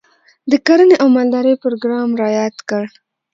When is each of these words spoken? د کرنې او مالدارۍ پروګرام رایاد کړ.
د 0.51 0.53
کرنې 0.67 0.95
او 1.01 1.07
مالدارۍ 1.15 1.53
پروګرام 1.63 2.09
رایاد 2.21 2.55
کړ. 2.69 2.83